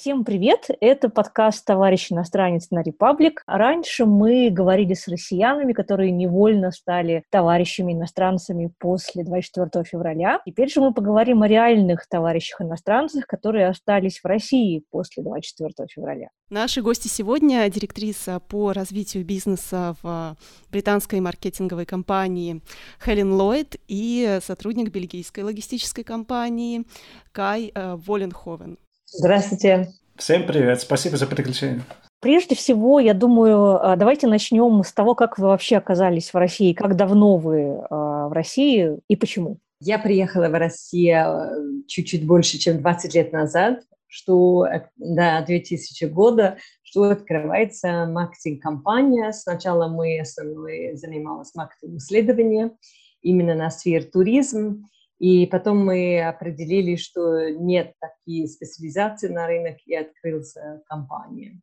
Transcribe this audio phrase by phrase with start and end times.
[0.00, 0.70] Всем привет!
[0.80, 3.42] Это подкаст «Товарищ иностранец» на Репаблик.
[3.46, 10.40] Раньше мы говорили с россиянами, которые невольно стали товарищами иностранцами после 24 февраля.
[10.46, 16.30] Теперь же мы поговорим о реальных товарищах иностранцах, которые остались в России после 24 февраля.
[16.48, 20.34] Наши гости сегодня— директриса по развитию бизнеса в
[20.72, 22.62] британской маркетинговой компании
[23.04, 26.86] Хелен Ллойд и сотрудник бельгийской логистической компании
[27.32, 28.78] Кай э, Воленховен.
[29.12, 29.88] Здравствуйте.
[30.16, 31.82] Всем привет, спасибо за приглашение.
[32.20, 36.74] Прежде всего, я думаю, а, давайте начнем с того, как вы вообще оказались в России,
[36.74, 39.58] как давно вы а, в России и почему.
[39.80, 41.50] Я приехала в Россию э,
[41.88, 49.32] чуть-чуть больше, чем 20 лет назад, что до 2000 года, что открывается маркетинг-компания.
[49.32, 52.76] Сначала мы основной занимались маркетинг исследованием
[53.22, 54.76] именно на сфере туризма.
[55.20, 61.60] И потом мы определили, что нет такие специализации на рынок, и открылся компания.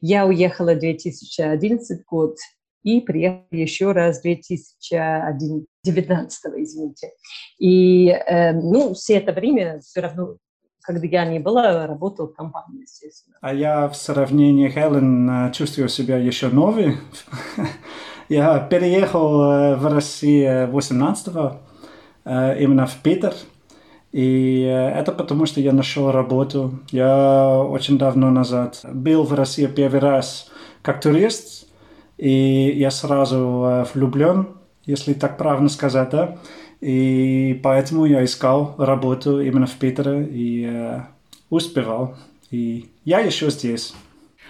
[0.00, 2.34] Я уехала в 2011 год
[2.82, 7.12] и приехала еще раз в 2019, извините.
[7.58, 10.38] И э, ну, все это время все равно
[10.82, 13.36] когда я не была, работала в компании, естественно.
[13.40, 16.98] А я в сравнении Хелен э, чувствую себя еще новый.
[18.28, 21.65] я переехал э, в Россию 18 Э,
[22.26, 23.34] именно в Питер.
[24.16, 26.78] И э, это потому, что я нашел работу.
[26.90, 31.66] Я очень давно назад был в России первый раз как турист,
[32.16, 34.48] и я сразу э, влюблен,
[34.86, 36.38] если так правильно сказать, да.
[36.80, 41.00] И поэтому я искал работу именно в Питере и э,
[41.50, 42.16] успевал.
[42.50, 43.92] И я еще здесь.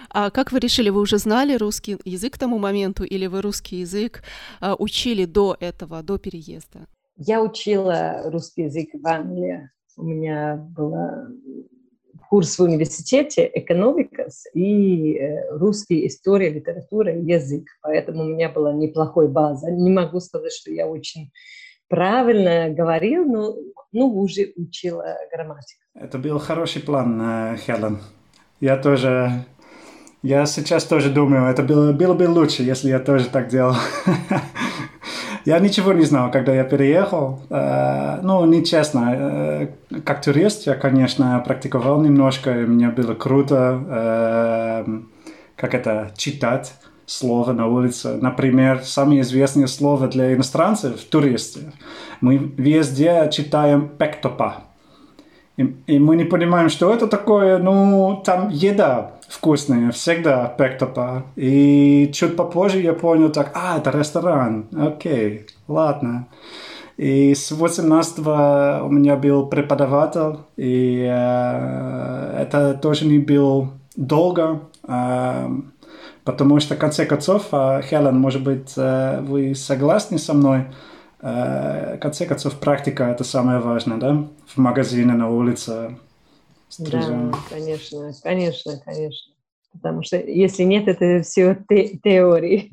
[0.09, 3.81] А как вы решили, вы уже знали русский язык к тому моменту, или вы русский
[3.81, 4.23] язык
[4.61, 6.87] э, учили до этого, до переезда?
[7.17, 9.69] Я учила русский язык в Англии.
[9.97, 10.93] У меня был
[12.29, 17.65] курс в университете экономика и э, русский история, литература язык.
[17.81, 19.71] Поэтому у меня была неплохой база.
[19.71, 21.31] Не могу сказать, что я очень
[21.87, 23.55] правильно говорил, но
[23.91, 25.81] ну, уже учила грамматику.
[25.95, 27.99] Это был хороший план, э, Хелен.
[28.59, 29.45] Я тоже
[30.23, 33.75] я сейчас тоже думаю, это было, было бы лучше, если я тоже так делал.
[35.47, 37.39] Я ничего не знал, когда я переехал.
[37.49, 39.13] Э, ну, нечестно.
[39.15, 39.67] Э,
[40.03, 44.99] как турист я, конечно, практиковал немножко, и мне было круто, э,
[45.55, 46.73] как это, читать
[47.05, 48.17] слово на улице.
[48.21, 51.71] Например, самое известное слово для иностранцев– туристы.
[52.19, 54.65] Мы везде читаем «пектопа».
[55.55, 57.57] И, и мы не понимаем, что это такое.
[57.57, 61.23] Ну, там еда вкусная, всегда пектопа.
[61.35, 64.67] И чуть попозже я понял так, а, это ресторан.
[64.75, 66.27] Окей, ладно.
[66.97, 68.19] И с 18
[68.83, 75.49] у меня был преподаватель, и э, это тоже не было долго, э,
[76.23, 80.65] потому что, в конце концов, э, Хелен, может быть, э, вы согласны со мной,
[81.19, 84.23] Э, в конце концов, практика– это самое важное, да?
[84.45, 85.97] В магазине, на улице.
[86.79, 89.33] Да, конечно, конечно, конечно.
[89.73, 92.71] Потому что если нет, это все те теории.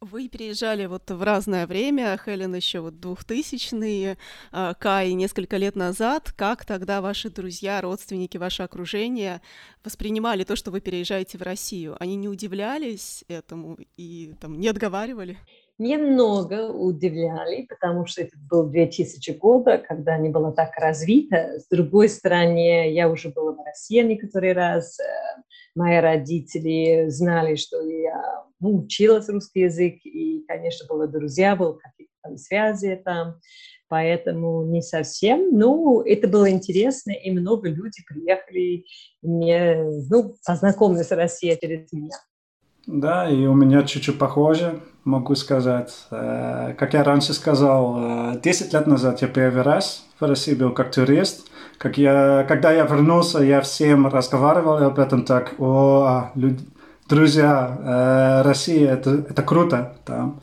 [0.00, 4.16] Вы переезжали вот в разное время, Хелен еще вот 2000-е,
[4.52, 6.32] а, Кай несколько лет назад.
[6.36, 9.42] Как тогда ваши друзья, родственники, ваше окружение
[9.82, 11.96] воспринимали то, что вы переезжаете в Россию?
[11.98, 15.36] Они не удивлялись этому и там не отговаривали?
[15.78, 21.60] Немного удивляли, потому что это был 2000 года, когда не было так развито.
[21.60, 24.98] С другой стороны, я уже была в России некоторый раз.
[24.98, 25.04] Э,
[25.74, 32.12] мои родители знали, что я ну, училась русский язык, и, конечно, были друзья, были какие-то
[32.22, 33.40] там связи там,
[33.88, 35.56] поэтому не совсем.
[35.56, 38.84] Ну, это было интересно, и много людей приехали,
[39.22, 42.16] мне, ну, познакомились с Россией через меня.
[42.88, 46.06] Да, и у меня чуть-чуть похоже, могу сказать.
[46.10, 50.70] Э, как я раньше сказал, 10 э, лет назад я первый раз в России был
[50.70, 51.48] как турист.
[51.76, 56.64] Как я, когда я вернулся, я всем разговаривал об этом так, о, а, люди,
[57.06, 59.92] друзья, э, Россия, это, это круто.
[60.06, 60.40] Там.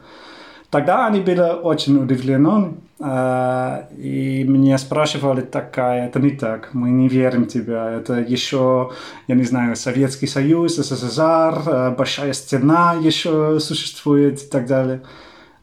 [0.76, 7.08] Тогда они были очень удивлены, а, и меня спрашивали, такая, это не так, мы не
[7.08, 8.92] верим тебя, это еще,
[9.30, 11.22] я не знаю, Советский Союз, СССР,
[11.66, 15.02] а, Большая Стена еще существует и так далее.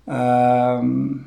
[0.07, 1.27] Эм,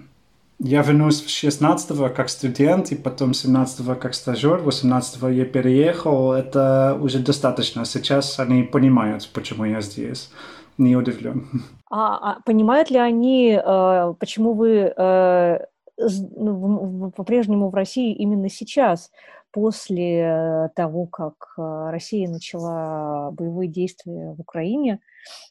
[0.58, 6.34] я вернулся в 16 как студент, и потом 17 как стажер, 18 я переехал.
[6.34, 7.86] Это уже достаточно.
[7.86, 10.32] Сейчас они понимают, почему я здесь.
[10.78, 11.48] Не удивлен.
[11.92, 15.60] А, а понимают ли они, э, почему вы э,
[15.98, 19.12] ну, по-прежнему в России именно сейчас,
[19.52, 25.00] после того, как э, Россия начала боевые действия в Украине?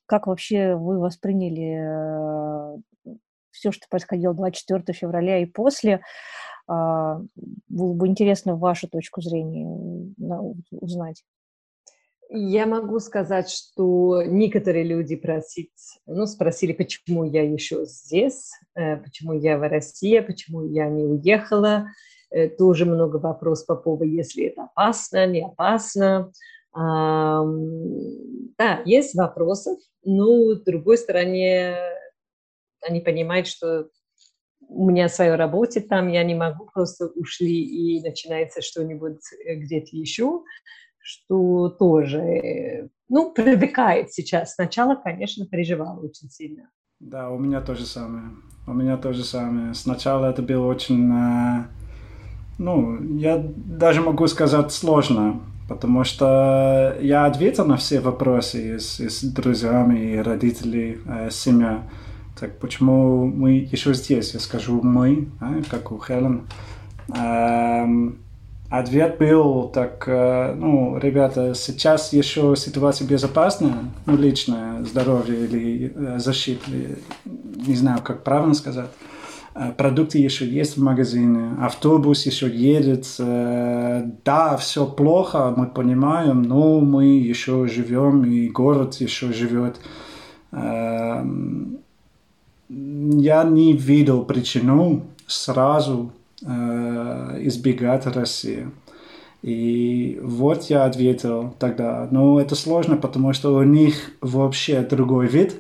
[0.05, 2.83] Как вообще вы восприняли
[3.53, 6.03] все, что происходило 24 февраля и после.
[6.67, 7.21] А,
[7.69, 9.67] было бы интересно вашу точку зрения
[10.71, 11.25] узнать.
[12.31, 19.35] Я могу сказать, что некоторые люди просить, ну, спросили, почему я еще здесь, э, почему
[19.35, 21.89] я в России, почему я не уехала.
[22.31, 26.33] Э, тоже много вопросов по поводу, если это опасно, не опасно.
[26.75, 27.45] Да,
[28.85, 31.77] есть вопросы, но с другой стороны,
[32.81, 33.91] они понимают, что
[34.69, 39.89] у меня своя работа там, я не могу просто ушли и начинается что-нибудь э, где-то
[39.93, 40.43] еще,
[41.05, 44.55] что тоже, э, ну, привыкает сейчас.
[44.55, 46.71] Сначала, конечно, переживала очень сильно.
[46.99, 48.31] Да, у меня то же самое.
[48.67, 49.75] У меня то же самое.
[49.75, 51.65] Сначала это было очень, э,
[52.59, 59.23] ну, я даже могу сказать сложно, потому что я ответил на все вопросы с, с
[59.23, 61.81] друзьями и родителей, с семьей.
[62.41, 64.33] Так почему мы еще здесь?
[64.33, 66.49] Я скажу мы, а, как у Хелен.
[67.15, 68.24] Эм,
[68.79, 76.19] ответ был так, э, ну, ребята, сейчас еще ситуация безопасная, ну, личное здоровье или э,
[76.19, 76.71] защита,
[77.25, 78.91] не знаю, как правильно сказать.
[79.55, 83.07] Э, продукты еще есть в магазине, автобус еще едет.
[83.19, 89.77] Да, все плохо, мы понимаем, но мы еще живем, и город еще живет.
[90.53, 91.79] Эм,
[92.69, 96.13] я не видел причину сразу
[96.45, 98.69] избегать России.
[99.45, 105.57] И вот я ответил тогда, ну это сложно, потому что у них вообще другой вид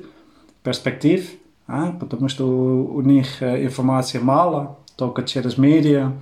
[0.62, 1.28] перспектив,
[1.66, 1.92] а?
[1.92, 6.12] потому что у, у них э, информации мало, только через медиа.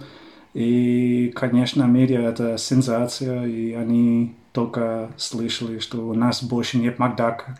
[0.55, 7.57] И, конечно, медиа это сенсация, и они только слышали, что у нас больше нет Макдака.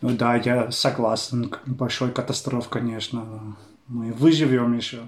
[0.00, 3.56] Ну да, я согласен, большой катастроф, конечно.
[3.88, 4.98] Мы выживем еще.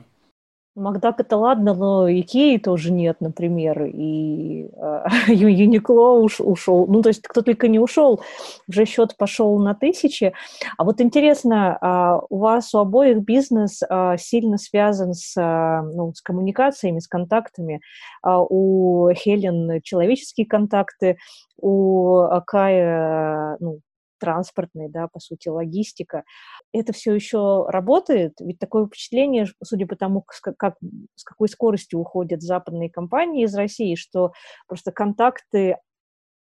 [0.78, 6.86] Макдак это ладно, но Икеи тоже нет, например, и э, Юникло уш, ушел.
[6.86, 8.20] Ну, то есть кто только не ушел,
[8.68, 10.32] уже счет пошел на тысячи.
[10.76, 16.12] А вот интересно, э, у вас у обоих бизнес э, сильно связан с, э, ну,
[16.14, 17.80] с коммуникациями, с контактами.
[18.24, 21.18] Э, у Хелен человеческие контакты,
[21.60, 23.80] у Кая ну,
[24.18, 26.24] транспортной, да, по сути, логистика.
[26.72, 28.34] Это все еще работает?
[28.40, 30.24] Ведь такое впечатление, судя по тому,
[30.56, 30.76] как,
[31.14, 34.32] с какой скоростью уходят западные компании из России, что
[34.66, 35.76] просто контакты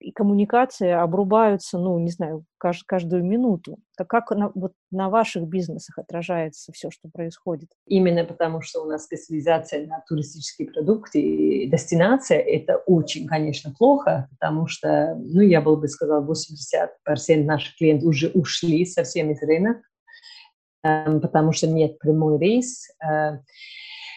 [0.02, 3.78] и коммуникации обрубаются, ну, не знаю, кажд, каждую минуту.
[3.96, 7.70] Как, как на, вот на ваших бизнесах отражается все, что происходит?
[7.86, 14.28] Именно потому, что у нас специализация на туристические продукты и дестинация, это очень, конечно, плохо,
[14.32, 19.82] потому что, ну, я бы сказала, 80% наших клиентов уже ушли совсем из рынка,
[20.84, 22.88] эм, потому что нет прямой рейс.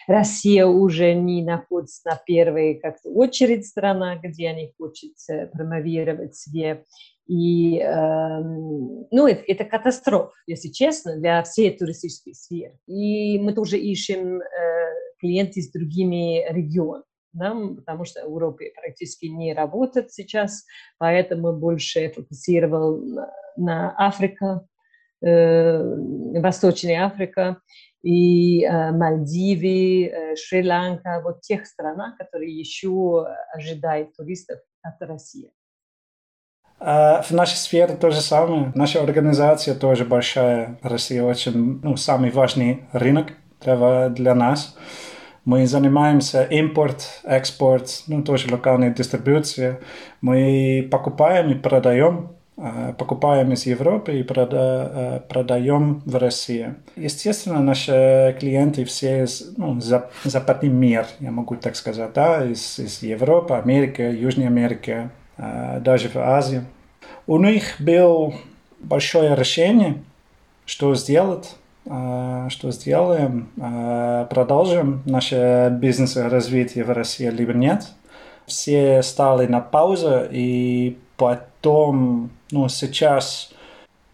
[0.07, 6.85] Россия уже не находится на первой как очередь страна, где они хотят э, промовировать себе.
[7.27, 12.77] И э, ну, это, это катастрофа, если честно, для всей туристической сферы.
[12.87, 14.43] И мы тоже ищем э,
[15.19, 17.03] клиентов с другими регионами.
[17.33, 20.63] Да, потому что Европа практически не работает сейчас,
[20.97, 23.03] поэтому больше фокусировал
[23.57, 24.61] на, э,
[25.25, 27.57] Восточная Африка,
[28.05, 35.51] и э, Мальдивы, э, Шри-Ланка, вот тех странах, которые еще ожидают туристов от России.
[36.79, 38.71] А в нашей сфере то же самое.
[38.75, 40.77] Наша организация тоже большая.
[40.83, 44.77] Россия очень, ну, самый важный рынок для, для нас.
[45.43, 49.77] Мы занимаемся импорт, экспорт, ну, тоже локальной дистрибуцией.
[50.21, 52.44] Мы покупаем и продаем Э,
[52.97, 56.75] покупаем из Европы и прода, э, продаем в России.
[56.95, 59.79] Естественно, наши клиенты все из ну,
[60.23, 66.07] западный мир, я могу так сказать, да, из, из Европы, Америки, Южной Америки, э, даже
[66.07, 66.63] в Азии.
[67.27, 68.33] У них было
[68.79, 70.03] большое решение,
[70.65, 73.49] что сделать, что сделаем,
[74.29, 77.85] продолжим наше бизнес развитие в России либо нет.
[78.45, 80.97] Все стали на паузу и
[81.65, 83.49] потом, ну, сейчас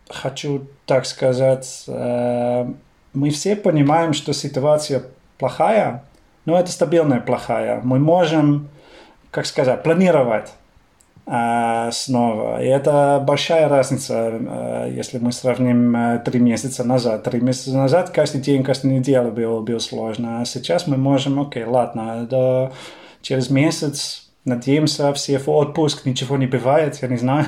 [0.10, 2.66] хочу, так сказать, э,
[3.14, 5.04] мы все понимаем, что ситуация
[5.38, 6.06] плохая,
[6.46, 7.82] но это стабильная плохая.
[7.84, 8.70] Мы можем,
[9.32, 10.54] как сказать, планировать
[11.26, 12.64] э, снова.
[12.64, 17.24] И это большая разница, э, если мы сравним э, три месяца назад.
[17.24, 20.40] Три месяца назад каждый день, каждую неделю было, было сложно.
[20.40, 22.72] А сейчас мы можем, окей, ладно, до,
[23.22, 27.46] через месяц, надеемся, все в отпуск, ничего не бывает, я не знаю.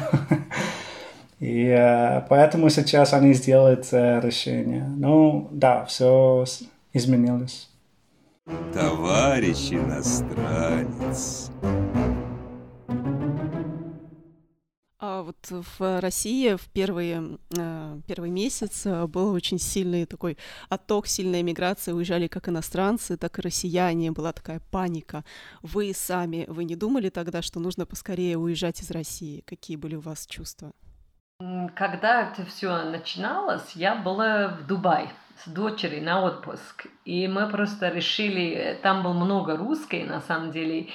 [1.40, 4.86] И поэтому сейчас они сделают решение.
[4.88, 6.46] Ну, да, все
[6.94, 7.70] изменилось.
[8.74, 11.50] Товарищ иностранец.
[15.24, 20.38] Вот в России в первые, э, первый месяц был очень сильный такой
[20.70, 25.24] отток, сильная миграция, уезжали как иностранцы, так и россияне, была такая паника.
[25.62, 29.44] Вы сами, вы не думали тогда, что нужно поскорее уезжать из России?
[29.48, 30.74] Какие были у вас чувства?
[31.75, 36.88] Когда это все начиналось, я была в Дубае с дочерью на отпуск.
[37.06, 40.88] И мы просто решили, там было много русской на самом деле,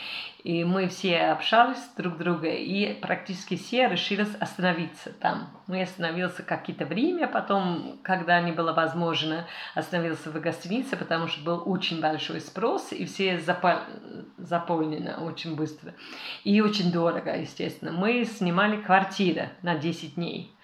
[0.45, 5.51] и мы все общались друг с другом, и практически все решили остановиться там.
[5.67, 11.63] Мы остановились какое-то время, потом, когда не было возможно, остановился в гостинице, потому что был
[11.67, 13.81] очень большой спрос, и все запол...
[14.39, 15.93] заполнены очень быстро.
[16.45, 17.93] И очень дорого, естественно.
[17.93, 20.55] Мы снимали квартиру на 10 дней.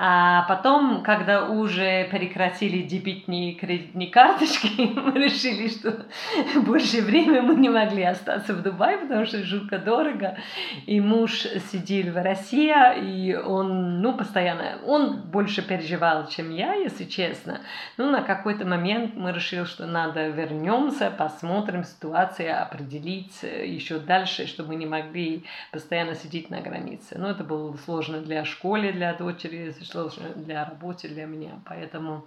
[0.00, 6.06] А потом, когда уже прекратили дебетные кредитные карточки, мы решили, что
[6.60, 10.38] больше времени мы не могли остаться в Дубае, потому что жутко дорого.
[10.86, 17.02] И муж сидел в России, и он, ну, постоянно, он больше переживал, чем я, если
[17.02, 17.58] честно.
[17.96, 24.68] Ну, на какой-то момент мы решили, что надо вернемся, посмотрим ситуацию, определить еще дальше, чтобы
[24.68, 27.18] мы не могли постоянно сидеть на границе.
[27.18, 31.60] Но это было сложно для школы, для дочери, сложно для работы для меня.
[31.66, 32.24] Поэтому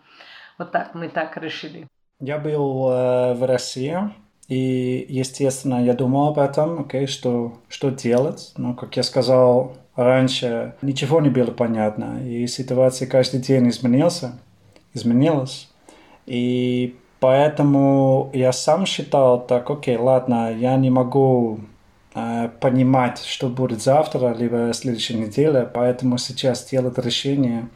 [0.58, 1.88] вот так мы так решили.
[2.20, 3.98] Я был э, в России,
[4.48, 8.54] и, естественно, я думал об этом, okay, что, что делать.
[8.58, 12.22] Но, как я сказал раньше, ничего не было понятно.
[12.28, 14.40] И ситуация каждый день изменился,
[14.94, 15.70] изменилась.
[16.26, 21.62] И поэтому я сам считал так, окей, ладно, я не могу
[22.14, 27.70] понимать, что будет завтра, либо следующей неделе, поэтому сейчас делать решение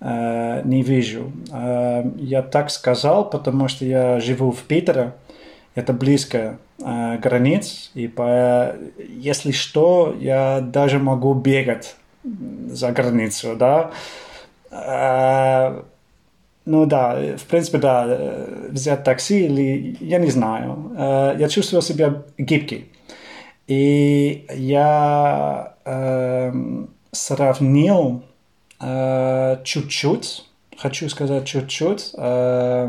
[0.00, 1.32] э, не вижу.
[1.52, 5.12] Э, я так сказал, потому что я живу в Питере,
[5.74, 11.96] это близко э, границ, и по, если что, я даже могу бегать
[12.68, 13.90] за границу, да.
[14.70, 15.82] Э,
[16.64, 20.92] ну да, в принципе, да, э, взять такси или я не знаю.
[20.96, 22.90] Э, я чувствовал себя гибкий.
[23.68, 26.52] И я э,
[27.12, 28.22] сравнил
[28.80, 30.46] э, чуть-чуть,
[30.78, 32.88] хочу сказать чуть-чуть, э,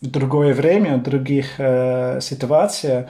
[0.00, 3.08] в другое время, в других э, ситуациях,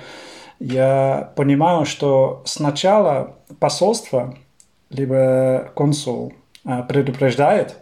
[0.58, 4.34] я понимаю, что сначала посольство,
[4.88, 6.32] либо консул
[6.64, 7.76] э, предупреждает,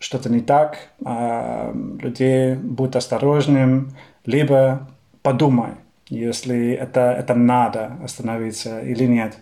[0.00, 4.88] что-то не так, э, людей будь осторожным, либо
[5.22, 5.74] подумай
[6.08, 9.36] если это, это надо остановиться или нет.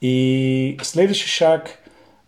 [0.00, 1.70] И следующий шаг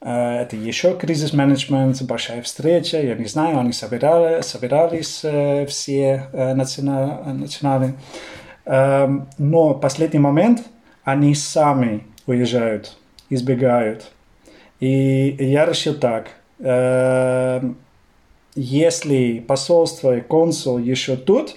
[0.00, 6.54] э, это еще кризис-менеджмент, большая встреча, я не знаю, они собирали, собирались э, все э,
[6.54, 7.94] национальные.
[8.66, 10.62] Эм, но последний момент
[11.02, 12.96] они сами уезжают,
[13.28, 14.10] избегают.
[14.80, 16.28] И я решил так,
[16.60, 17.76] эм,
[18.54, 21.56] если посольство и консул еще тут,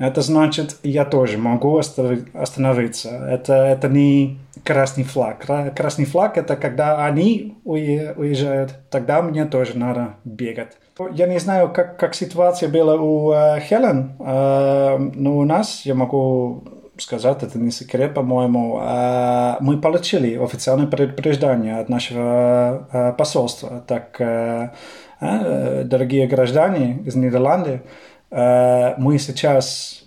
[0.00, 3.10] это значит, я тоже могу остановиться.
[3.10, 5.44] Это, это не красный флаг.
[5.76, 10.78] Красный флаг– это когда они уезжают, тогда мне тоже надо бегать.
[11.12, 15.94] Я не знаю, как, как ситуация была у э, Хелен, э, но у нас, я
[15.94, 16.64] могу
[16.96, 23.82] сказать, это не секрет, по-моему, э, мы получили официальное предупреждение от нашего э, посольства.
[23.86, 24.70] Так, э,
[25.20, 27.80] э, дорогие граждане из Нидерландов,
[28.30, 30.04] мы сейчас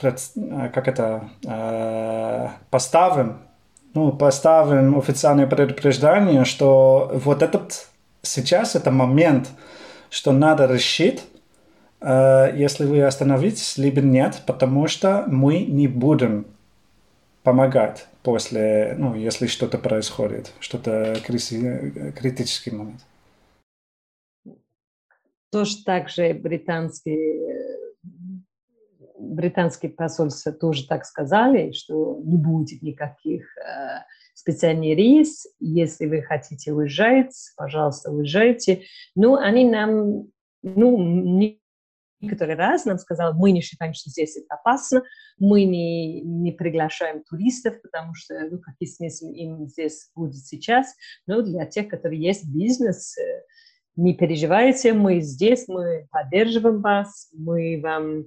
[0.00, 0.12] э,
[0.72, 3.38] как это э, поставим
[3.92, 7.88] ну, поставим официальное предупреждение, что вот этот
[8.22, 9.50] сейчас это момент,
[10.10, 11.24] что надо решить,
[12.00, 16.46] если вы остановитесь, либо нет, потому что мы не будем
[17.42, 23.00] помогать после, ну, если что-то происходит, что-то критический момент.
[25.50, 27.60] Тоже также британские
[29.18, 34.02] британские посольства тоже так сказали, что не будет никаких э,
[34.34, 35.46] специальных рейс.
[35.60, 38.84] Если вы хотите уезжать, пожалуйста, уезжайте.
[39.14, 40.30] Но они нам
[40.62, 40.98] ну,
[42.20, 45.02] некоторый раз нам сказал, мы не считаем, что здесь это опасно,
[45.38, 50.94] мы не, не приглашаем туристов, потому что, ну, какой смысл им здесь будет сейчас,
[51.26, 53.42] но для тех, которые есть бизнес, э,
[53.96, 58.26] не переживайте, мы здесь, мы поддерживаем вас, мы вам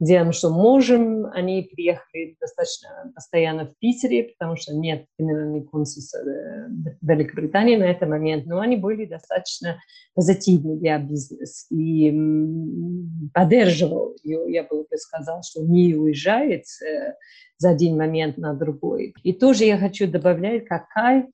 [0.00, 1.26] делаем, что можем.
[1.26, 6.68] Они приехали достаточно постоянно в Питере, потому что нет генерального консульства э,
[7.02, 9.78] Великобритании на этот момент, но они были достаточно
[10.14, 11.66] позитивны для бизнеса.
[11.74, 12.12] И
[13.32, 17.14] поддерживал ее, я бы сказал, что не уезжает э,
[17.58, 19.14] за один момент на другой.
[19.22, 21.28] И тоже я хочу добавлять, какая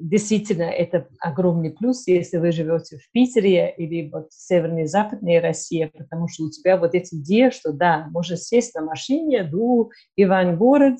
[0.00, 5.40] действительно, это огромный плюс, если вы живете в Питере или вот в северной и западной
[5.40, 9.90] России, потому что у тебя вот эти идеи, что да, можно сесть на машине до
[10.16, 10.98] Ивангород,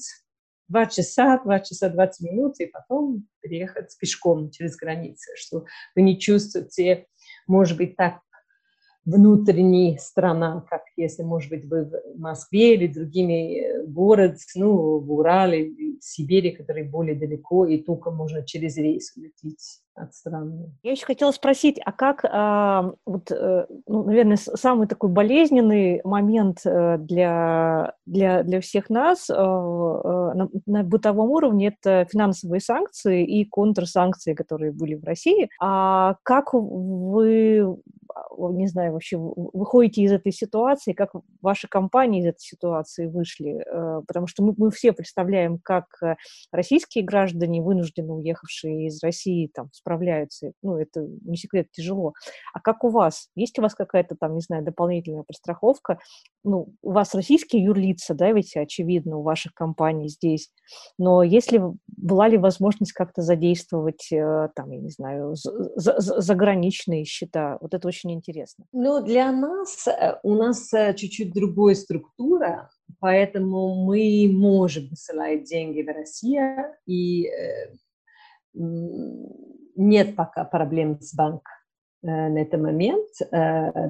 [0.69, 5.65] два часа, два часа 20 минут, и потом переехать пешком через границы, что
[5.97, 7.07] вы не чувствуете,
[7.47, 8.21] может быть, так
[9.05, 15.13] внутренняя страна, как если, может быть, вы в Москве или другими э, город, ну, в
[15.13, 20.73] Урале, в Сибири, которые более далеко, и только можно через рейс улететь от страны.
[20.83, 26.61] Я еще хотела спросить, а как, а, вот, э, ну, наверное, самый такой болезненный момент
[26.65, 34.35] э, для, для, для всех нас на, на бытовом уровне– это финансовые санкции и контрсанкции,
[34.35, 35.49] которые были в России.
[35.61, 37.79] А как вы
[38.39, 41.11] не знаю, вообще выходите из этой ситуации, как
[41.43, 43.65] ваши компании из этой ситуации вышли?
[43.67, 46.17] Э, потому что мы, мы все представляем, как э,
[46.53, 50.53] российские граждане, вынужденно уехавшие из России, там, справляются.
[50.63, 52.13] Ну, это не секрет, тяжело.
[52.53, 53.29] А как у вас?
[53.35, 55.99] Есть у вас какая-то там, не знаю, дополнительная подстраховка?
[56.45, 60.51] Ну, у вас российские юрлица, да, ведь очевидно, у ваших компаний здесь.
[60.99, 65.35] Но если была ли возможность как-то задействовать, э, там, я не знаю,
[65.77, 67.57] заграничные счета?
[67.61, 68.67] Вот это очень интересно.
[68.73, 75.83] Ну, для нас, э, у нас э, чуть-чуть другая структура, поэтому мы можем высылать деньги
[75.83, 77.31] в Россию, и
[79.79, 81.55] нет пока проблем с банком
[82.03, 83.09] на этот момент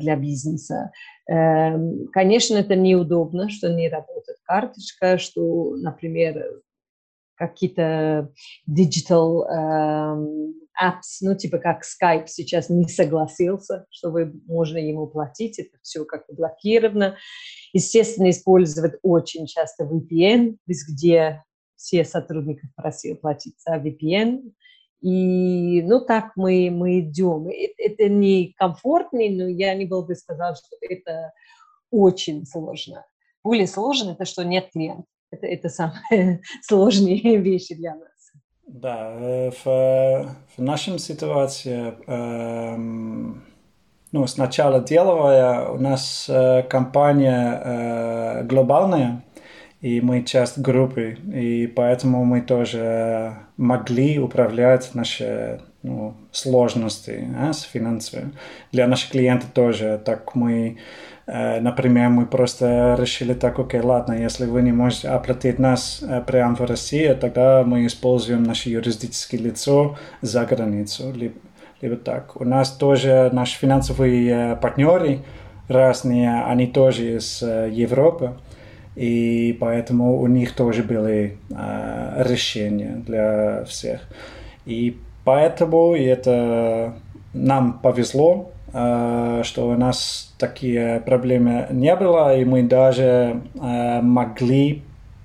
[0.00, 0.92] для бизнеса.
[1.28, 6.62] Эм, конечно, это неудобно, что не работает карточка, что, например,
[7.38, 8.32] какие-то
[8.68, 15.58] digital эм, apps, ну, типа как Skype сейчас не согласился, что вы, можно ему платить,
[15.58, 17.16] это все как бы блокировано.
[17.72, 21.44] Естественно, использовать очень часто VPN, где
[21.76, 24.52] все сотрудники просили платить за VPN.
[25.00, 27.48] И, ну, так мы, мы идем.
[27.48, 31.32] Это, это не комфортно, но я не был бы сказал, что это
[31.90, 33.04] очень сложно.
[33.44, 35.06] Более сложно это, что нет клиентов.
[35.30, 38.08] Это, это самые сложные вещи для нас.
[38.66, 43.42] Да, э, в, в нашем ситуации, эм,
[44.12, 49.24] ну, сначала деловая, у нас э, компания э, глобальная,
[49.80, 57.62] и мы часть группы, и поэтому мы тоже могли управлять наши ну, сложности а, с
[57.62, 58.32] финансами.
[58.72, 60.00] Для наших клиентов тоже.
[60.02, 60.78] Так мы
[61.28, 66.22] Э, например, мы просто решили так, окей, ладно, если вы не можете оплатить нас э,
[66.26, 71.12] прямо в России, тогда мы используем наше юридическое лицо за границу.
[71.12, 71.34] Либо,
[71.82, 72.40] либо так.
[72.40, 75.18] У нас тоже наши финансовые партнеры
[75.68, 78.32] разные, они тоже из э, Европы,
[78.98, 84.00] и поэтому у них тоже были решения для всех.
[84.66, 86.94] И поэтому это
[87.32, 94.82] нам повезло, Э, что у нас такие проблемы не было, и мы даже э, могли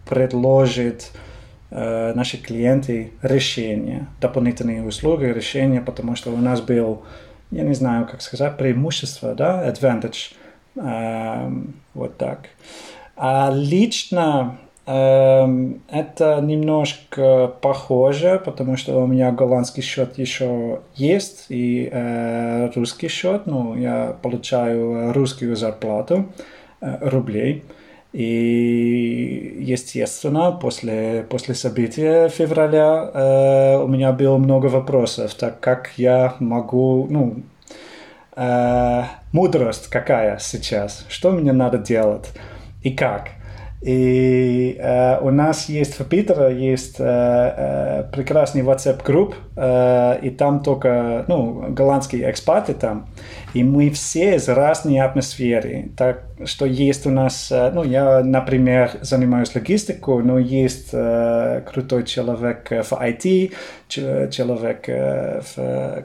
[0.07, 1.11] предложить
[1.69, 7.03] э, наши клиенты решения, дополнительные услуги, решения, потому что у нас был,
[7.51, 10.33] я не знаю, как сказать, преимущество, да, advantage,
[11.93, 12.49] вот так.
[13.15, 21.87] А лично Эм, это немножко похоже, потому что у меня голландский счет еще есть и
[21.89, 23.43] э, русский счет.
[23.45, 26.25] Ну, я получаю русскую зарплату
[26.81, 27.63] э, рублей.
[28.11, 36.35] И, естественно, после, после события февраля э, у меня было много вопросов, так как я
[36.39, 37.37] могу, ну,
[38.35, 42.29] э, мудрость какая сейчас, что мне надо делать
[42.83, 43.29] и как.
[43.83, 50.29] И э, у нас есть в Питере есть э, э, прекрасный WhatsApp групп, э, и
[50.29, 53.09] там только ну, голландские экспаты там,
[53.53, 55.91] и мы все из разной атмосферы.
[55.97, 62.05] Так что есть у нас, э, ну, я, например, занимаюсь логистикой, но есть э, крутой
[62.05, 63.51] человек в IT,
[63.89, 66.03] человек э, в, э,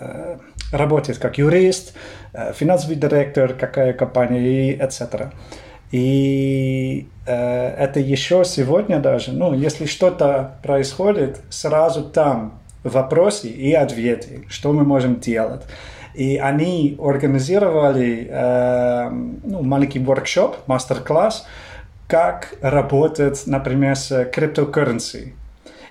[0.00, 0.36] э,
[0.72, 1.94] работает как юрист,
[2.32, 5.32] э, финансовый директор, какая компания и etc.
[5.90, 14.44] И э, это еще сегодня даже, ну, если что-то происходит, сразу там вопросы и ответы,
[14.48, 15.62] что мы можем делать.
[16.14, 19.10] И они организовали э,
[19.44, 21.46] ну, маленький воркшоп, мастер-класс,
[22.06, 25.32] как работать, например, с криптокурrency.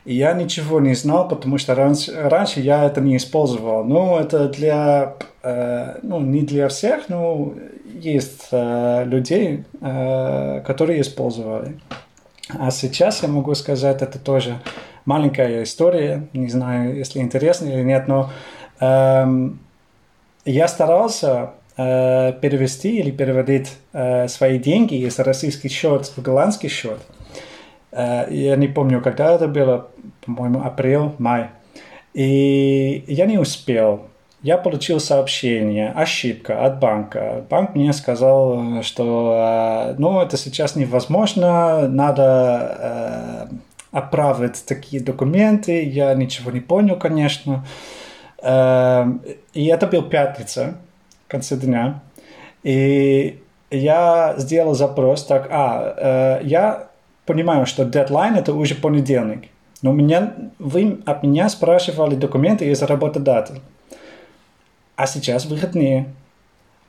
[0.06, 3.84] И я ничего не знал, потому что раньше, раньше я это не использовал.
[3.84, 7.54] Ну, это для, э, ну, не для всех, но
[8.00, 11.80] есть э, людей, э, которые использовали.
[12.58, 14.60] А сейчас я могу сказать, это тоже
[15.06, 18.30] маленькая история, не знаю, если интересно или нет, но
[18.80, 19.50] э,
[20.46, 27.00] я старался э, перевести или переводить э, свои деньги из российский счет в голландский счет.
[27.92, 29.88] Э, я не помню, когда это было,
[30.22, 31.50] по-моему, апрель, май.
[32.14, 34.08] И я не успел
[34.48, 37.44] я получил сообщение, ошибка от банка.
[37.50, 43.56] Банк мне сказал, что э, ну, это сейчас невозможно, надо э,
[43.92, 45.84] отправить такие документы.
[45.84, 47.66] Я ничего не понял, конечно.
[48.42, 49.08] Э,
[49.54, 50.76] и это был пятница,
[51.28, 52.00] в конце дня.
[52.64, 56.88] И я сделал запрос так, а, я
[57.26, 59.50] понимаю, что дедлайн это уже понедельник.
[59.82, 63.60] Но меня, вы от меня спрашивали документы из работодателя.
[64.98, 66.14] А сейчас выходные.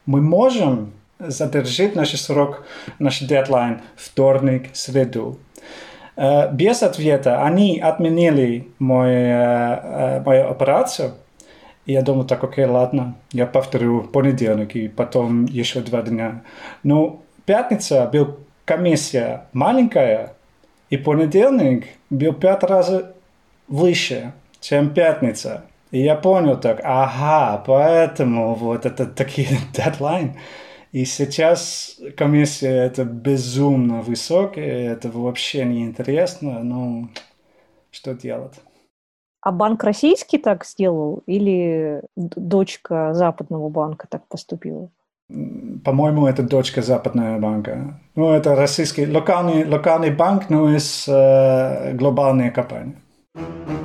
[0.06, 2.64] Мы можем задержать наш срок,
[2.98, 5.38] наш дедлайн вторник, среду.
[6.16, 9.80] Э, без ответа они отменили мой, э,
[10.16, 11.16] э, мою операцию.
[11.84, 16.42] Я думал, так, окей, ладно, я повторю понедельник и потом еще два дня.
[16.82, 20.32] Но пятница был комиссия маленькая,
[20.88, 22.90] и понедельник был пять раз
[23.68, 25.64] выше, чем пятница.
[25.90, 30.34] И я понял так, ага, поэтому вот это такие дедлайн.
[30.92, 37.08] И сейчас комиссия это безумно высокая, это вообще не интересно, ну,
[37.90, 38.54] что делать?
[39.40, 44.90] А банк российский так сделал или дочка западного банка так поступила?
[45.84, 48.00] По-моему, это дочка западного банка.
[48.14, 52.96] Ну, это российский, локальный, локальный банк, но из э, глобальной компании.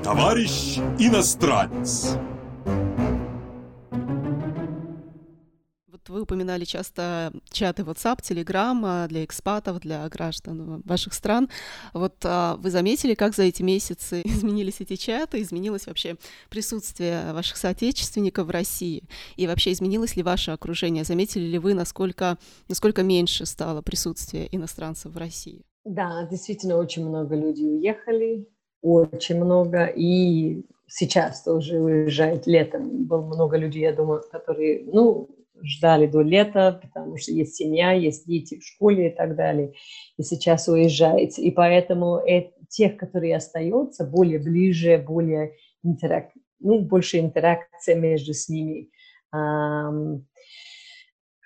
[0.03, 2.17] Товарищ иностранец.
[5.87, 11.49] Вот вы упоминали часто чаты WhatsApp, Telegram для экспатов, для граждан ваших стран.
[11.93, 16.17] Вот а, вы заметили, как за эти месяцы изменились эти чаты, изменилось вообще
[16.49, 19.03] присутствие ваших соотечественников в России?
[19.37, 21.05] И вообще изменилось ли ваше окружение?
[21.05, 25.63] Заметили ли вы, насколько, насколько меньше стало присутствие иностранцев в России?
[25.85, 28.47] Да, действительно, очень много людей уехали
[28.83, 33.05] очень много, и сейчас тоже уезжает летом.
[33.05, 35.29] Было много людей, я думаю, которые, ну,
[35.63, 39.73] ждали до лета, потому что есть семья, есть дети в школе и так далее,
[40.17, 41.39] и сейчас уезжает.
[41.39, 46.29] И поэтому э, тех, которые остаются, более ближе, более интерак...
[46.59, 48.89] ну, больше интеракция между с ними.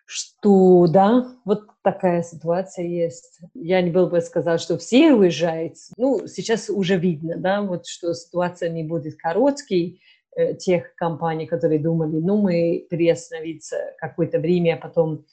[0.10, 3.42] Что да, вот такая ситуация есть.
[3.54, 5.74] Я не был бы сказать, что все уезжают.
[5.98, 10.00] Ну, сейчас уже видно, да, вот что ситуация не будет короткой,
[10.34, 15.26] э, тех компаний, которые думали, ну, мы приостановиться какое-то время, а потом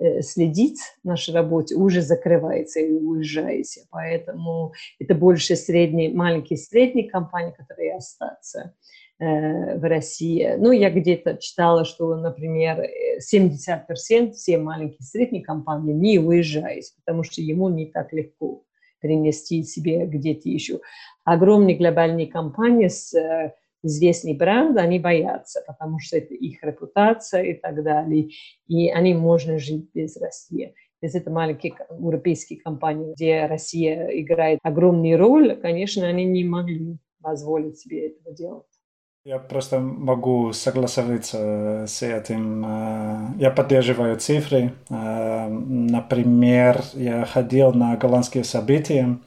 [0.00, 3.82] э, следить нашей работе, уже закрывается и уезжаете.
[3.90, 8.74] Поэтому это больше средние, маленькие средние компании, которые остаются.
[9.18, 10.56] Э, в России.
[10.58, 12.84] Ну, я где-то читала, что, например,
[13.18, 18.64] 70% все маленькие и средние компании не уезжают, потому что ему не так легко
[19.00, 20.80] перенести себе где-то еще.
[21.24, 27.54] Огромные глобальные компании с э, известный бренд, они боятся, потому что это их репутация и
[27.54, 28.28] так далее.
[28.68, 30.74] И они можно жить без России.
[31.00, 37.78] Если это маленькие европейские компании, где Россия играет огромную роль, конечно, они не могли позволить
[37.78, 38.75] себе этого делать.
[39.26, 43.34] Я просто могу согласоваться с этим.
[43.40, 44.72] Я поддерживаю цифры.
[44.88, 49.18] Например, я ходил на голландские события,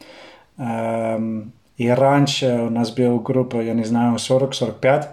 [0.58, 5.08] и раньше у нас была группа, я не знаю, 40-45,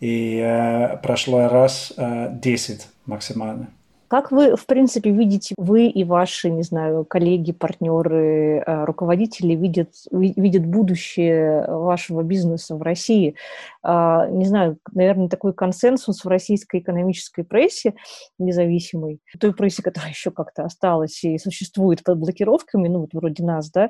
[0.00, 3.68] и прошлый раз 10 максимально.
[4.12, 9.88] Как вы, в принципе, видите, вы и ваши, не знаю, коллеги, партнеры, э, руководители видят,
[10.10, 13.36] видят будущее вашего бизнеса в России?
[13.82, 17.94] А, не знаю, наверное, такой консенсус в российской экономической прессе
[18.38, 23.70] независимой, той прессе, которая еще как-то осталась и существует под блокировками, ну вот вроде нас,
[23.70, 23.88] да,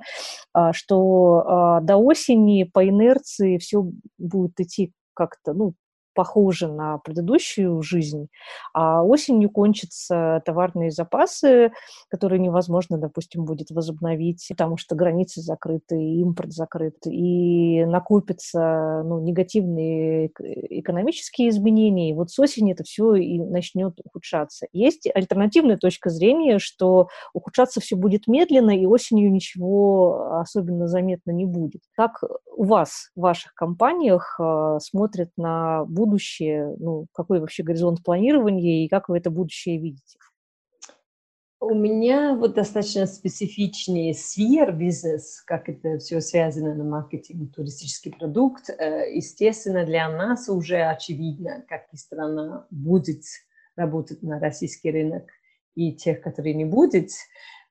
[0.52, 5.74] а, что а, до осени по инерции все будет идти как-то, ну,
[6.14, 8.28] похожи на предыдущую жизнь,
[8.74, 11.72] а осенью кончатся товарные запасы,
[12.08, 20.30] которые невозможно, допустим, будет возобновить, потому что границы закрыты, импорт закрыт, и накопятся ну, негативные
[20.38, 24.66] экономические изменения, и вот с осени это все и начнет ухудшаться.
[24.72, 31.46] Есть альтернативная точка зрения, что ухудшаться все будет медленно, и осенью ничего особенно заметно не
[31.46, 31.82] будет.
[31.96, 32.22] Как
[32.54, 36.74] у вас, в ваших компаниях э, смотрят на будущее будущее?
[36.78, 40.18] Ну, какой вообще горизонт планирования и как вы это будущее видите?
[41.60, 48.68] У меня вот достаточно специфичный сфер бизнес, как это все связано на маркетинг, туристический продукт.
[48.68, 53.22] Э, естественно, для нас уже очевидно, как и страна будет
[53.76, 55.28] работать на российский рынок
[55.76, 57.10] и тех, которые не будет.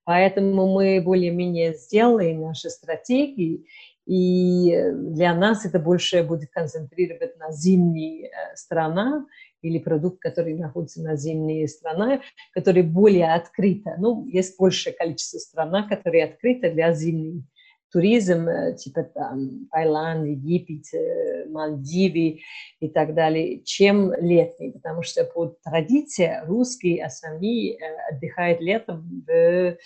[0.05, 3.65] Поэтому мы более-менее сделали наши стратегии,
[4.11, 9.25] и для нас это больше будет концентрировать на зимние э, страна
[9.61, 12.19] или продукт, который находится на зимние страны,
[12.51, 13.95] который более открыто.
[13.99, 17.45] Ну, есть большее количество стран, которые открыты для зимней
[17.89, 22.41] туризм, э, типа там Таиланд, Египет, э, Мальдивы
[22.81, 27.77] и так далее, чем летний, потому что по традиции русские основные
[28.11, 29.77] отдыхают летом в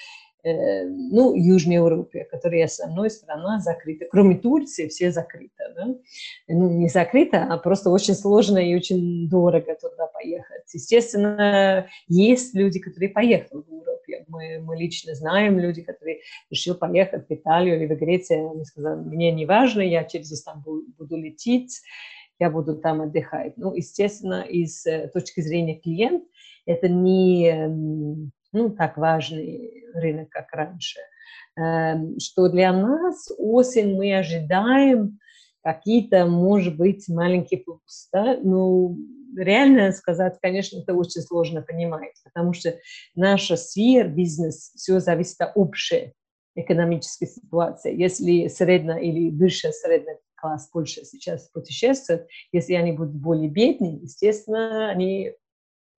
[0.45, 4.05] ну, Южной Европе, которая основной страна закрыта.
[4.11, 5.51] Кроме Турции, все закрыты.
[5.75, 5.95] Да?
[6.47, 10.63] Ну, не закрыто, а просто очень сложно и очень дорого туда поехать.
[10.73, 14.25] Естественно, есть люди, которые поехали в Европе.
[14.27, 16.19] Мы, мы лично знаем люди, которые
[16.51, 18.51] решили поехать в Италию или в Грецию.
[18.51, 21.81] Они сказали, мне не важно, я через Истанбул буду лететь,
[22.39, 23.57] я буду там отдыхать.
[23.57, 26.25] Ну, естественно, из э, точки зрения клиента,
[26.65, 30.99] это не ну, так важный рынок, как раньше.
[31.57, 35.19] Эм, что для нас осень мы ожидаем
[35.63, 38.07] какие-то, может быть, маленькие плюсы.
[38.13, 38.37] Да?
[38.41, 38.97] Ну,
[39.35, 42.77] реально сказать, конечно, это очень сложно понимать, потому что
[43.15, 46.13] наша сфера, бизнес, все зависит от общей
[46.55, 47.99] экономической ситуации.
[47.99, 54.89] Если средняя или выше средний класс Польши сейчас путешествует, если они будут более бедные, естественно,
[54.89, 55.33] они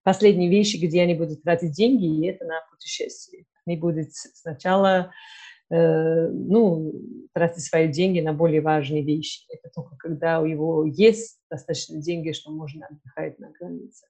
[0.07, 3.45] последние вещи, где они будут тратить деньги, и это на путешествие.
[3.67, 5.11] Они будут сначала
[5.69, 6.93] э, ну,
[7.35, 9.45] тратить свои деньги на более важные вещи.
[9.49, 14.07] Это только когда у него есть достаточно деньги, что можно отдыхать на границе.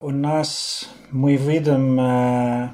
[0.00, 2.68] У нас мы видим, э,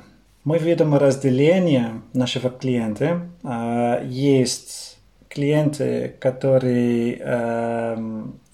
[0.44, 3.30] мы видим разделение нашего клиента.
[3.42, 4.97] Э, есть
[5.38, 7.96] клиенты, которые э,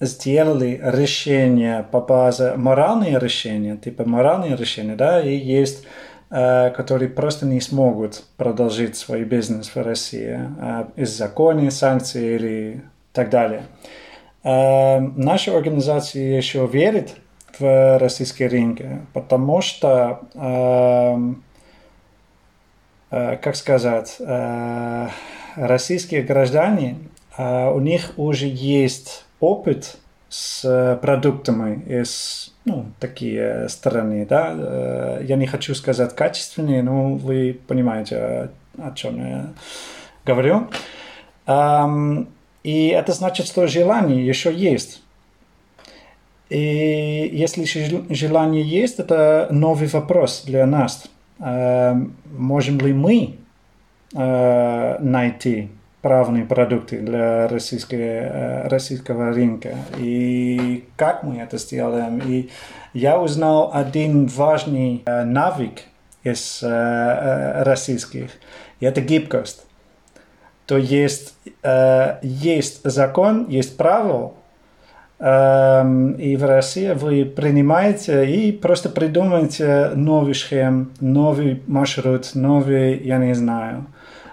[0.00, 5.86] сделали решение по базе моральные решения, типа моральные решения, да, и есть
[6.30, 12.82] э, которые просто не смогут продолжить свой бизнес в России э, из законов, санкций или
[13.14, 13.62] так далее.
[14.42, 17.14] Э, наша организация еще верит
[17.58, 18.80] в российский рынок,
[19.14, 21.34] потому что, э,
[23.40, 25.08] как сказать, э,
[25.54, 26.96] российские граждане,
[27.36, 29.96] а, у них уже есть опыт
[30.28, 34.54] с продуктами из ну, такие страны, да.
[34.56, 39.46] Э, я не хочу сказать качественные, но вы понимаете, о чем я
[40.24, 40.68] говорю.
[42.64, 45.02] И это значит, что желание еще есть.
[46.48, 47.64] И если
[48.12, 51.04] желание есть, это новый вопрос для нас.
[51.38, 53.38] Можем ли мы
[54.16, 55.70] Э, найти
[56.00, 59.74] правные продукты для российского, э, российского рынка.
[59.98, 62.22] И как мы это сделаем?
[62.24, 62.50] И
[62.92, 65.80] я узнал один важный э, навык
[66.22, 68.30] из российских,
[68.80, 69.66] и это гибкость.
[70.64, 71.34] То есть
[72.22, 74.34] есть закон, есть правило, эм,
[75.24, 83.34] и в России вы принимаете и просто придумаете новый схем, новый маршрут, новый, я не
[83.34, 83.86] знаю.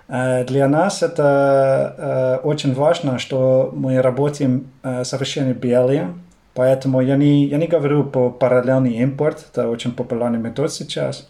[0.10, 4.67] Для нас это очень важно, что мы работаем
[5.04, 6.10] совершенно белые,
[6.56, 11.30] поэтому я не, я не говорю по параллельный импорт, это очень популярный метод сейчас.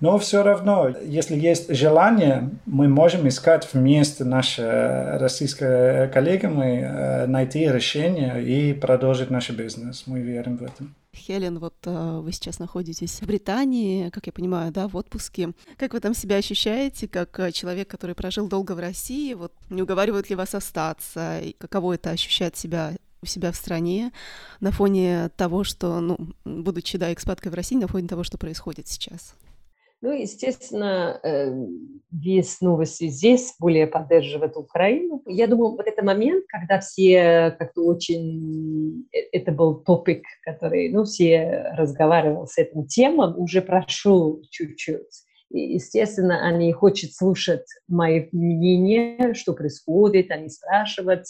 [0.00, 7.68] Но все равно, если есть желание, мы можем искать вместе наши российские коллеги, мы найти
[7.68, 10.04] решение и продолжить наш бизнес.
[10.06, 10.84] Мы верим в это.
[11.18, 15.52] Хелен, вот э, вы сейчас находитесь в Британии, как я понимаю, да, в отпуске.
[15.76, 19.34] Как вы там себя ощущаете, как э, человек, который прожил долго в России?
[19.34, 21.40] Вот не уговаривают ли вас остаться?
[21.40, 24.12] И каково это ощущать себя у себя в стране
[24.60, 28.86] на фоне того, что, ну, будучи, да, экспаткой в России, на фоне того, что происходит
[28.86, 29.34] сейчас?
[30.00, 31.52] Ну, естественно, э,
[32.12, 35.22] весь новости здесь более поддерживает Украину.
[35.26, 39.08] Я думаю, вот этот момент, когда все как-то очень...
[39.12, 45.24] Э, это был топик, который, ну, все разговаривали с этим темой, уже прошел чуть-чуть.
[45.50, 51.24] И, естественно, они хотят слушать мое мнение, что происходит, они спрашивают.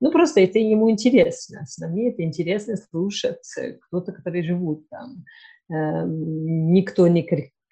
[0.00, 1.60] Ну, просто это ему интересно.
[1.62, 3.44] Основные это интересно слушать
[3.88, 5.24] кто-то, который живут там.
[5.68, 7.22] Эм, никто не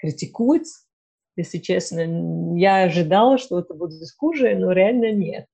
[0.04, 0.64] критикует.
[1.36, 5.46] Если честно, я ожидала, что это будет хуже, но реально нет.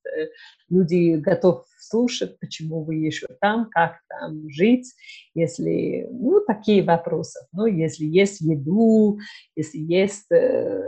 [0.69, 4.93] Люди готовы слушать, почему вы еще там, как там жить,
[5.35, 7.41] если, ну, такие вопросы.
[7.53, 9.21] Ну, если есть еду,
[9.57, 10.83] если есть, э,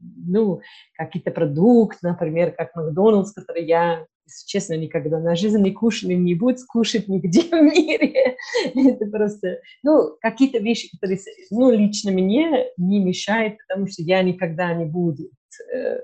[0.00, 0.60] ну,
[0.94, 6.34] какие-то продукты, например, как Макдональдс, который я если честно, никогда на жизнь не кушали, не
[6.34, 8.36] будет кушать нигде в мире.
[8.74, 11.18] Это просто, ну, какие-то вещи, которые,
[11.50, 15.30] ну, лично мне не мешают, потому что я никогда не буду
[15.74, 15.98] э,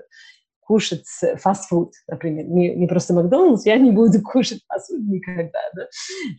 [0.61, 1.05] кушать
[1.37, 5.87] фастфуд, например, не, не просто Макдональдс, я не буду кушать фастфуд никогда, да?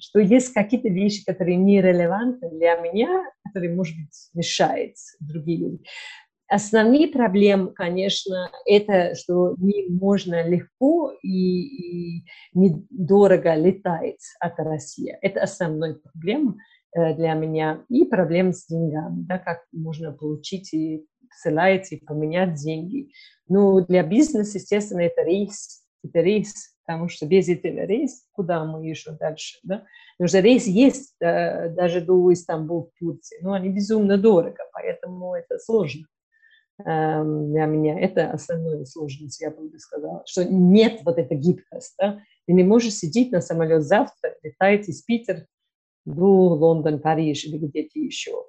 [0.00, 5.80] что есть какие-то вещи, которые нерелевантны для меня, которые, может быть, мешают другим людям.
[6.48, 15.16] Основные проблемы, конечно, это, что не можно легко и, и недорого летать от России.
[15.22, 16.56] Это основной проблема
[16.94, 17.84] э, для меня.
[17.88, 23.10] И проблема с деньгами, да, как можно получить и посылать, и поменять деньги.
[23.48, 28.86] Ну, для бизнеса, естественно, это рейс, это рейс, потому что без этого рейса куда мы
[28.86, 29.84] еще дальше, да?
[30.16, 35.58] Потому что рейс есть э, даже до Истамбула, Турции, но они безумно дорого, поэтому это
[35.58, 36.06] сложно.
[36.84, 37.98] Эм, для меня.
[37.98, 41.94] Это основная сложность, я бы сказала, что нет вот этой гибкости.
[41.98, 42.20] Да?
[42.46, 45.46] Ты не можешь сидеть на самолет завтра, летать из Питера
[46.04, 48.44] до Лондон, Париж или где-то еще.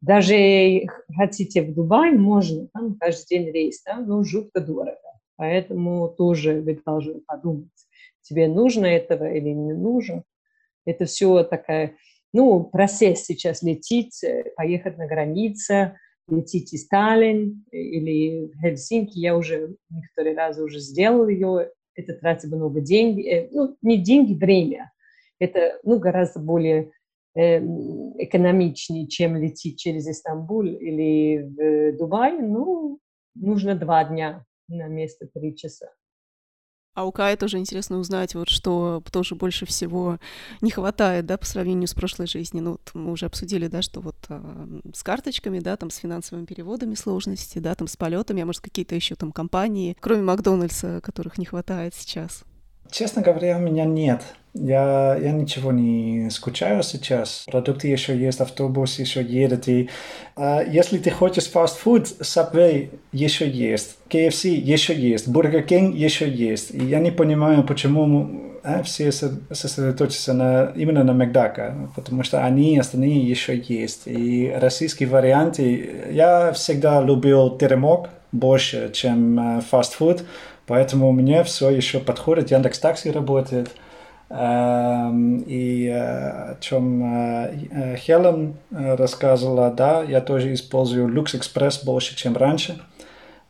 [0.00, 0.82] Даже
[1.16, 4.98] хотите в Дубай, можно, там каждый день рейс, да, но жутко дорого.
[5.36, 7.70] Поэтому тоже вы должны подумать,
[8.22, 10.24] тебе нужно этого или не нужно.
[10.84, 11.96] Это все такая,
[12.32, 15.96] ну, процесс сейчас лететь, э, поехать на границе,
[16.28, 23.26] летите Сталин или Хельсинки, я уже некоторые разы уже сделал ее, это тратит много денег,
[23.26, 24.92] э, ну, не деньги, время.
[25.38, 26.92] Это, ну, гораздо более
[27.34, 32.98] э, экономичнее, чем лететь через Истамбул или в Дубай, ну,
[33.34, 35.92] нужно два дня на место три часа.
[36.94, 40.18] А у Кая тоже интересно узнать, вот что тоже больше всего
[40.60, 42.62] не хватает, да, по сравнению с прошлой жизнью.
[42.64, 46.44] Ну, вот мы уже обсудили, да, что вот э, с карточками, да, там с финансовыми
[46.44, 51.38] переводами сложности, да, там с полетами, а может какие-то еще там компании, кроме Макдональдса, которых
[51.38, 52.44] не хватает сейчас.
[52.90, 54.22] Честно говоря, у меня нет.
[54.54, 57.44] Я, я ничего не скучаю сейчас.
[57.50, 59.66] Продукты еще есть, автобус еще едет.
[59.66, 59.88] И,
[60.36, 66.74] а, если ты хочешь фастфуд, Subway еще есть, KFC еще есть, Burger King еще есть.
[66.74, 72.78] И я не понимаю, почему а, все сосредоточатся на, именно на Макдака, потому что они
[72.78, 74.02] остальные еще есть.
[74.04, 80.24] И российские варианты, я всегда любил теремок больше, чем фастфуд.
[80.66, 82.50] Поэтому мне все еще подходит.
[82.50, 83.70] Яндекс Такси работает.
[84.34, 91.84] Эм, и э, о чем э, э, Хелен рассказывала, да, я тоже использую Lux Express
[91.84, 92.80] больше, чем раньше.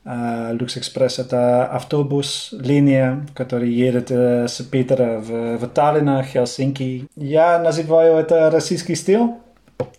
[0.05, 7.07] Lux Express это автобус, линия, который едет с Питера в, в Таллина, Хельсинки.
[7.15, 9.35] Я называю это российский стиль.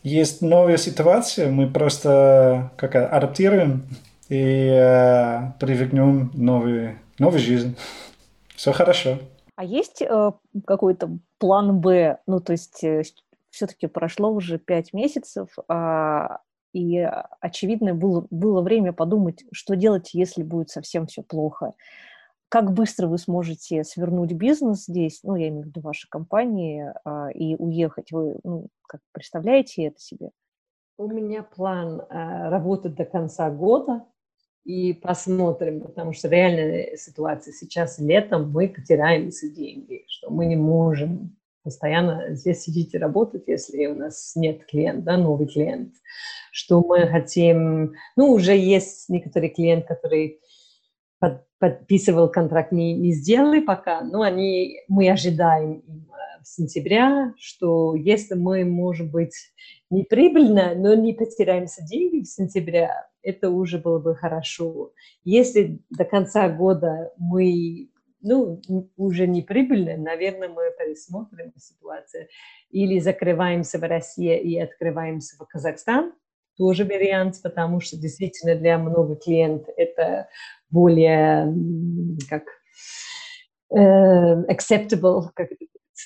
[0.03, 3.83] Есть новая ситуация, мы просто как адаптируем
[4.27, 7.77] и э, привыкнем новые новая жизнь.
[8.57, 9.19] Все хорошо.
[9.55, 10.31] А есть э,
[10.65, 12.19] какой-то план Б?
[12.25, 13.03] Ну, то есть э,
[13.49, 16.27] все-таки прошло уже пять месяцев, э,
[16.73, 17.07] и,
[17.39, 21.73] очевидно, было, было время подумать, что делать, если будет совсем все плохо.
[22.49, 27.31] Как быстро вы сможете свернуть бизнес здесь, ну, я имею в виду вашей компании, э,
[27.33, 28.11] и уехать?
[28.11, 30.31] Вы ну, как представляете это себе?
[30.97, 34.05] У меня план э, работать до конца года,
[34.63, 37.53] и посмотрим, потому что реальная ситуация.
[37.53, 43.43] Сейчас летом мы потеряем эти деньги, что мы не можем постоянно здесь сидеть и работать,
[43.47, 45.93] если у нас нет клиента, да, новый клиент,
[46.51, 50.39] что мы хотим, ну, уже есть некоторые клиенты, которые
[51.19, 56.03] под, подписывал контракт, не, не сделали пока, но они, мы ожидаем им
[56.45, 59.35] сентября, что если мы, может быть,
[59.89, 62.89] не прибыльно, но не потеряемся деньги в сентябре,
[63.23, 64.93] это уже было бы хорошо.
[65.23, 67.89] Если до конца года мы
[68.21, 68.61] ну,
[68.95, 72.27] уже не прибыльно, наверное, мы пересмотрим ситуацию.
[72.71, 76.13] Или закрываемся в России и открываемся в Казахстан,
[76.57, 80.29] тоже вариант, потому что действительно для многих клиентов это
[80.69, 81.53] более
[82.29, 82.43] как
[83.75, 85.49] э, acceptable, как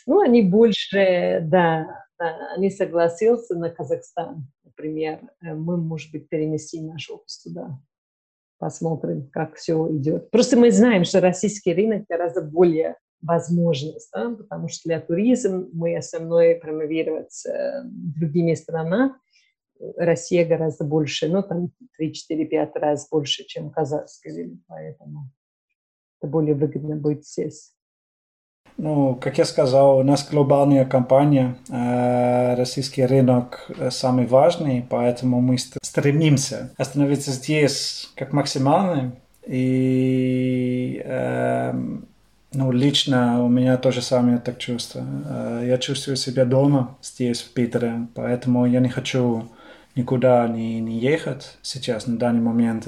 [0.06, 4.48] ну, они больше, да, да, они согласился на Казахстан,
[4.78, 5.20] например.
[5.42, 7.80] Э, мы, может быть, перенесем наш офис туда.
[8.60, 10.32] Посмотрим, как все идет.
[10.32, 15.98] Просто мы знаем, что российский рынок гораздо более возможность, да, потому что для туризма мы
[15.98, 19.12] основное промовировать э, другими странами.
[19.96, 21.72] Россия гораздо больше, ну, там
[22.02, 25.30] 3-4-5 раз больше, чем казахский рынок, поэтому
[26.20, 27.77] это более выгодно быть здесь.
[28.78, 35.58] Ну, как я сказал, у нас глобальная компания, э, российский рынок самый важный, поэтому мы
[35.58, 39.14] стремимся остановиться здесь как максимально.
[39.48, 41.74] И э,
[42.54, 45.04] ну, лично у меня тоже самое так чувство.
[45.26, 49.46] Э, я чувствую себя дома здесь, в Питере, поэтому я не хочу
[49.96, 52.88] никуда не, не ехать сейчас, на данный момент.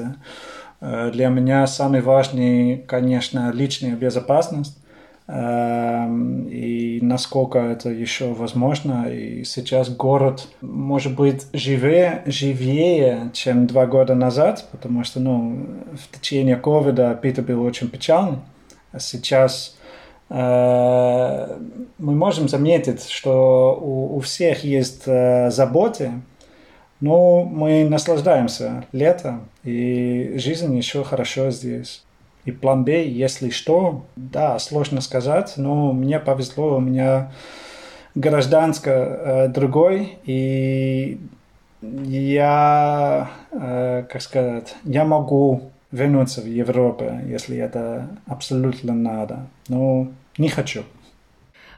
[0.82, 4.78] Э, для меня самый важный, конечно, личная безопасность Эм,
[5.32, 9.07] и насколько это еще возможно.
[9.09, 16.17] И сейчас город может быть живее, живее, чем два года назад, потому что ну, в
[16.19, 18.39] течение ковида Питер был очень печальный.
[18.91, 19.77] А сейчас
[20.30, 21.57] э,
[21.99, 26.11] мы можем заметить, что у, у всех есть э, заботы,
[27.01, 32.03] но мы наслаждаемся летом, и жизнь еще хорошо здесь.
[32.50, 37.32] И план Б, если что, да, сложно сказать, но мне повезло, у меня
[38.16, 41.20] гражданство э, другой, и
[41.84, 50.08] я, э, как сказать, я могу вернуться в Европу, если это абсолютно надо, но
[50.39, 50.84] не хочу.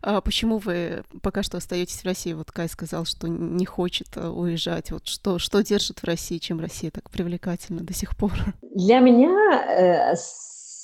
[0.03, 2.33] А почему вы пока что остаетесь в России?
[2.33, 4.91] Вот Кай сказал, что не хочет э, уезжать.
[4.91, 8.31] Вот что, что держит в России, чем Россия так привлекательна до сих пор?
[8.73, 10.15] Для меня э,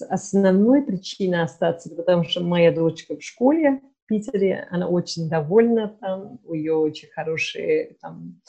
[0.02, 6.40] основной причиной остаться, потому что моя дочка в школе в Питере, она очень довольна там,
[6.46, 8.40] у нее очень хорошие там,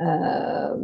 [0.00, 0.74] э,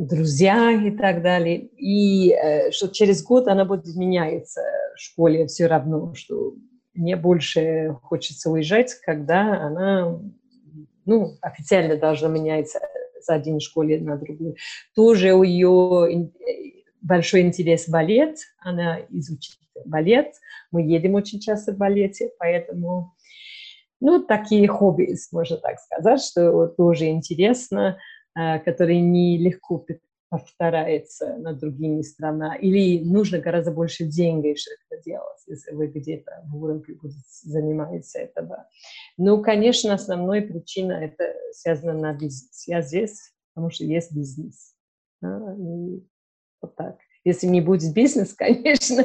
[0.00, 1.68] друзья и так далее.
[1.76, 4.62] И э, что через год она будет меняться
[4.96, 6.54] в школе все равно, что
[6.94, 10.20] мне больше хочется уезжать, когда она
[11.04, 12.80] ну, официально должна меняться
[13.20, 14.56] с одной школы на другую.
[14.94, 16.32] Тоже у ее
[17.06, 20.34] большой интерес в балет, она изучит балет,
[20.72, 23.14] мы едем очень часто в балете, поэтому,
[24.00, 27.98] ну, такие хобби, можно так сказать, что тоже интересно,
[28.34, 29.86] э, которые нелегко
[30.28, 36.42] повторяется на другими странами, или нужно гораздо больше денег, чтобы это делать, если вы где-то
[36.46, 38.68] в Европе будете заниматься этого.
[39.16, 42.66] Ну, конечно, основная причина это связано на бизнес.
[42.66, 44.74] Я здесь, потому что есть бизнес.
[45.22, 46.02] Да, и
[46.66, 46.96] вот так.
[47.24, 49.02] Если не будет бизнес, конечно,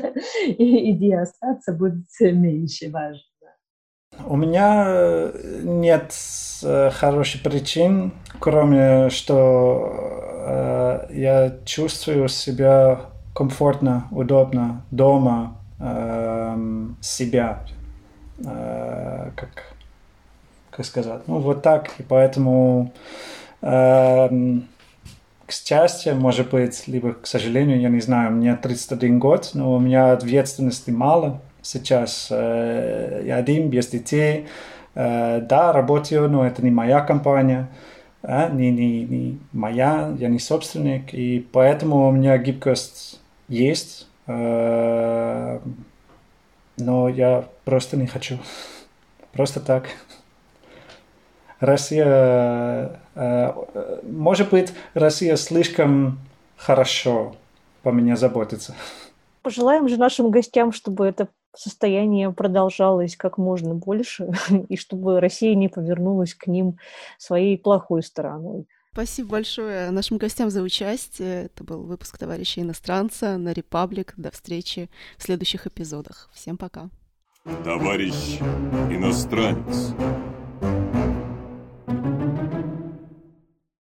[0.48, 3.22] идея остаться будет меньше важна.
[4.26, 6.14] У меня э, нет
[6.64, 13.02] э, хороших причин, кроме что э, я чувствую себя
[13.34, 16.58] комфортно, удобно дома э,
[17.00, 17.66] себя,
[18.46, 19.74] э, как,
[20.72, 22.92] как сказать, ну вот так, и поэтому
[23.62, 24.30] э,
[25.52, 29.80] к счастью, может быть, либо к сожалению, я не знаю, мне 31 год, но у
[29.80, 32.30] меня ответственности мало сейчас.
[32.32, 34.48] Э, я один, без детей.
[34.96, 37.68] Э, да, работаю, но это не моя компания,
[38.24, 45.60] а, не, не, не моя, я не собственник, и поэтому у меня гибкость есть, э,
[46.78, 48.38] но я просто не хочу.
[49.34, 49.90] Просто так.
[51.60, 56.20] Россия, э, может быть, Россия слишком
[56.58, 57.36] хорошо
[57.84, 58.76] по меня заботится.
[59.42, 64.32] Пожелаем же нашим гостям, чтобы это состояние продолжалось как можно больше,
[64.70, 66.78] и чтобы Россия не повернулась к ним
[67.18, 68.68] своей плохой стороной.
[68.94, 71.46] Спасибо большое нашим гостям за участие.
[71.46, 74.14] Это был выпуск «Товарища иностранца» на Репаблик.
[74.18, 76.30] До встречи в следующих эпизодах.
[76.34, 76.90] Всем пока.
[77.64, 78.40] Товарищ
[78.90, 79.94] иностранец.